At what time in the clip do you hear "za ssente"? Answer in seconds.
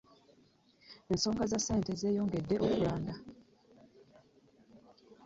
1.51-1.91